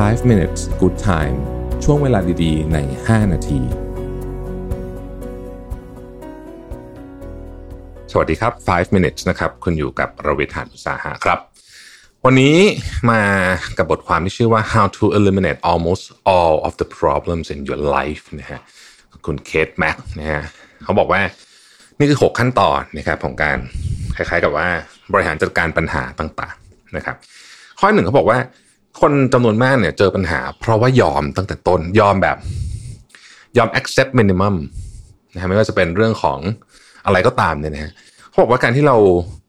[0.00, 1.36] 5 minutes good time
[1.84, 3.60] ช่วงเวลาดีๆ ใน 5 นาที
[8.10, 11.40] สวัสดีครับ 5 minutes นะครับ คุณอยู่กับรวิทานุสาหะครับ
[12.24, 12.56] วันนี้
[13.10, 13.22] มา
[13.78, 16.04] กับบทความที่ชื่อว่า how to eliminate almost
[16.34, 18.60] all of the problems in your life นะฮะ
[19.26, 20.42] คุณเคทแม็กนะฮะ
[20.84, 21.20] เขาบอกว่า
[21.98, 23.58] นี่คือ 6 ขั้นตอนนะครับของการ
[24.16, 24.68] คล้ายๆกับว่า
[25.12, 27.16] บริหารจัดการปัญหาต่างๆนะครับ
[27.78, 28.40] ข้อหนึ่งเขาบอกว่า
[29.02, 32.36] คนจำนวนมากเนี่ยเจอปัญหา เพราะว่ายอมตั้งแต่ต้นยอมแบบ
[33.56, 34.54] ยอม accept minimum
[35.34, 36.38] นะฮะไม่ว่าจะเป็นเรื่องของ
[37.06, 37.92] อะไรก็ตามเนี่ยนะฮะ
[38.28, 38.96] เขาบอกว่าการที่เรา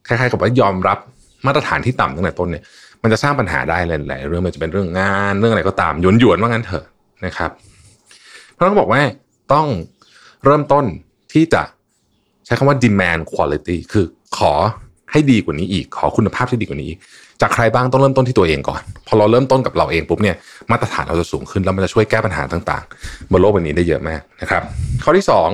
[0.06, 0.98] คล้ายๆกับว่ายอมรับ
[1.46, 2.62] มาตรฐานที่ต่ำตั้งแต่ต้นเนี่ย
[3.02, 6.84] มันจะสร้างปัญหาได้หลายๆเรื่องมันจะเป็นเรื่องงานเรื่องอะไรก็ตามหยวนหยวนว่างั้นเถอะ
[7.26, 7.50] นะครับ
[8.52, 9.00] เพราะเขาบอกว่า
[9.52, 9.66] ต้อง
[10.44, 10.84] เริ่มต้น
[11.32, 11.62] ที่จะ
[12.44, 14.04] ใช้คำว่า demand quality คือ
[14.38, 14.52] ขอ
[15.14, 16.92] ให้ดีกว่านี้อีก ขอคุณภาพที่ดีกว่านี้
[17.40, 20.36] จากใครบ้างต้องเริ่มต้นที่ตัวเองก่อน พอเราเริ่มต้นกับเราเองปุ๊บเนี่ย
[20.70, 24.62] มาตรฐานเราจะสูงขึ้นแล้วมันจะช่วยแก้ปัญหาต่างๆบนโลกใบนี้ได้เยอะมากนะครับ
[25.04, 25.48] ข้อที่สอง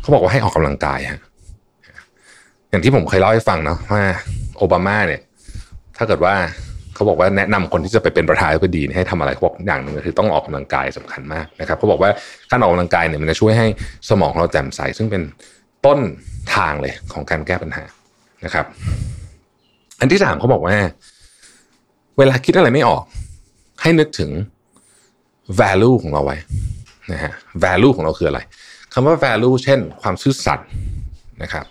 [0.00, 1.20] เขาบอกว่าให้ออกกำลังกายฮะ
[2.70, 4.02] อย่างที่ผมเคยเล่าให้ฟังเนาะว่า
[4.58, 5.20] โอบามาเนี่ย
[5.96, 6.34] ถ้าเกิดว่า
[6.94, 12.10] เขาบอกว่าแนะนำคนที่จะไปเป็นประธานาธิบดีให้ทำอะไรเขาบอกอย่างหนึ่งคือต้องออกกำลังกายสำคัญมากนะครับเขาบอกว่า
[12.50, 13.66] การออกกำลังกายเนี่ยมันจะช่วยให้
[14.10, 15.22] สมองเราแจ่มใสซึ่งเป็น
[15.86, 15.98] ต้น
[16.56, 17.84] ทางเลยของการแก้ปัญหา
[18.44, 18.66] นะครับ
[20.00, 20.76] อันที่สามเขาบอกว่า
[22.18, 23.02] เวลาคิดอะไรไม่ออก
[23.82, 24.30] ให้นึกถึง
[25.60, 26.36] value ของเราไว้
[27.12, 27.32] นะฮะ
[27.64, 28.40] value ของเราคืออะไร
[28.92, 30.68] คำว่า value เช่น ความซื่อสัตย์
[31.42, 31.66] นะครับ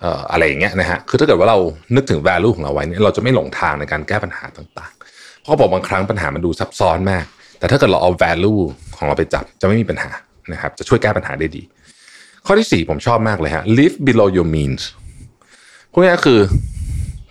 [0.00, 1.58] เอ่ออะไรอย่างเงี้ยนะฮะ คือถ้าเกิดว่าเรา
[1.96, 7.24] นึกถึง value ของเราไว้เนี่ยเราจะไม่หลงทางในการแก้ปัญหาต่างๆ เพราะบอกบางครั้งปัญหามันดูซับซ้อนมาก
[7.58, 8.60] แต่ถ้าเกิดเราเอา value
[8.96, 10.10] ของเราไปจับจะไม่มีปัญหา
[10.52, 11.62] นะครับ จะช่วยแก้ปัญหาได้ดี
[12.46, 14.82] ข้อที่สี่ผมชอบมากเลยฮะ live below your means
[15.92, 16.38] พวกนี้คือ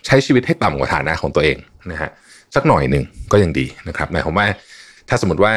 [0.06, 1.58] ใช้ชีวิตให้ต่ำกว่าฐานะของตัวเอง
[1.92, 2.10] นะฮะ
[2.56, 4.48] สักหน่อยหนึ่งก็ยังดีนะครับหมายความว่า
[5.10, 5.54] ถ้าสมมติว่า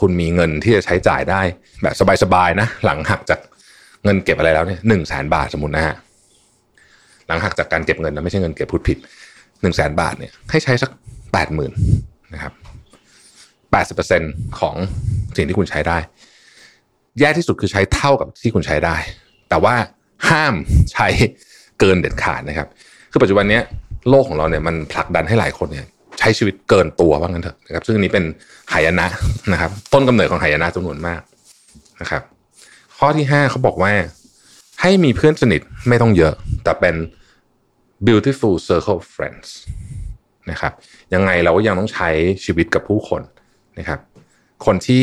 [0.00, 1.40] คุณมีเงินที่จะใช้จ่ายได้
[1.82, 3.40] แบบสบายๆนะ หลังหักจาก
[4.04, 5.94] เงินเก็บอะไรแล้วเนี่ยหนึ่งแสนบาทสมมตินะฮะ
[7.26, 8.98] หลังหักจากการเก็บเงินนะไม่ใช่เงินเก็บพูดผิด
[9.62, 10.90] หนึ่งแสนบาทเนี่ยให้ใช้สัก
[11.32, 11.72] แปดหมื่น
[12.34, 12.52] นะครับ
[13.72, 14.22] แปดสิบเปอร์เซ็น
[14.60, 14.74] ของ
[15.36, 15.98] สิ่งที่คุณใช้ได้
[17.18, 18.96] แย่ที่สุดคือใช้เท่ากับที่คุณใช้ได้
[19.48, 19.74] แต่ว่า
[20.28, 20.54] ห้าม
[20.92, 21.08] ใช้
[21.80, 22.68] เกินเด็ดขาดนะครับ
[23.12, 23.60] คือปัจจุบันนี้
[24.10, 25.86] โลกของเราเนี่ยมันผลักดันให้หลายคนเนี่ย
[26.18, 28.24] ใช้ชีวิตเกินตัวว่างั้นเถอะนะครับ ซึ่งอันนี้เป็น
[28.72, 29.06] หายนะ
[29.52, 31.20] นะครับ ต้นกำเนิดของหายนะจำนวนมาก
[32.00, 32.22] นะครับ
[32.98, 33.92] ข้อที่ห้าเขาบอกว่า
[34.80, 36.32] ให้มีเพื่อนสนิทไม่ต้องเยอะ
[36.64, 36.94] แต่เป็น
[38.06, 39.48] beautiful circle of friends
[40.50, 40.72] นะครับ
[41.14, 42.08] ยังไงเราก็ยังต้องใช้
[42.44, 43.22] ชีวิตกับผู้คน
[43.78, 44.00] นะครับ
[44.66, 45.02] คนที่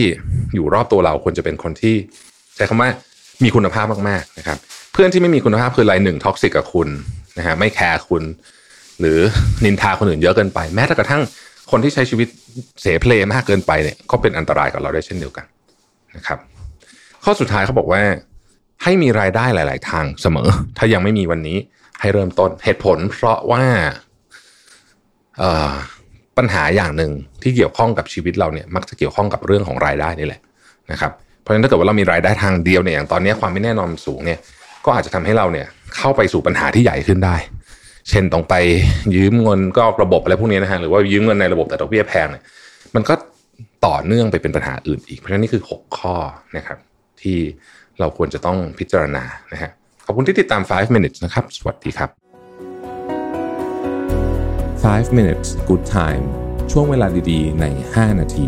[0.53, 1.95] อยู่รอบตัวเราควรจะเป็นคนที่
[2.55, 2.89] ใช้คำว่า
[3.43, 4.57] มีคุณภาพมากๆนะครับ
[4.99, 6.87] เพื่อนที่ไม่มีคุณภาพคือรายหนึ่ง toxic กับคุณ
[7.37, 8.23] นะฮะไม่แคร์คุณ
[8.99, 9.19] หรือ
[9.65, 11.21] นินทาคนอื่นเยอะเกินไป แม้แต่กระทั่ง
[11.71, 12.27] คนที่ใช้ชีวิต
[12.81, 15.45] เสเพลมากเกินไปเนี่ยก็เป็นอันตรายกับเราได้เช่นเดียวกัน
[16.15, 16.39] นะครับ
[17.23, 18.01] ข้อสุดท้ายเขาบอกว่า
[18.83, 20.47] ให้มีรายได้หลาย ๆ ทางเสมอ
[20.77, 21.57] ถ้ายังไม่มีวันนี้
[21.99, 23.63] ให้เริ่มต้นเหตุผล เพราะว่า
[26.37, 30.41] ปัญหาอย่างหนึ่งที่เกี่ยวข้องกับชีวิตเราเนี่ยมักจะเกี่ยวข้องกับเรื่องของรายได้นี่แหละ
[30.91, 34.39] นะครับเพราะฉะนั้นถ้าเกิดว่าเรามีรายได้ทางเดียวเนี่ยอย่างตอนนี้ความไม่แน่นอนสูงเนี่ย
[34.87, 35.67] ก็อาจจะทำให้เราเนี่ย
[35.97, 37.35] เข้าไปสู่ปัญหาที่ใหญ่ขึ้นได้
[38.09, 38.55] เช่นต้องไป
[39.15, 42.43] ยืมเงินก็ระบบอะไรพวกนี้นะฮะหรือว่ายืมเงินในระบบแต่ดอกเบี้ยแพงเนี่ย
[42.95, 43.13] มันก็
[43.85, 46.15] ต่อเนื่องไปเป็นปัญหาอื่นอีก เพราะฉะนั้นนี่คือ 6 ข้อ
[46.57, 46.77] นะครับ
[47.21, 47.37] ที่
[47.99, 49.71] เราควรจะต้องพิจารณานะฮะ
[50.05, 52.09] ขอบคุณที่ติดตาม 5 minutes นะครับ สวัสดีครับ
[55.07, 56.23] 5 minutes good time
[56.71, 58.47] ช่วงเวลาดีๆ ใน 5 นาที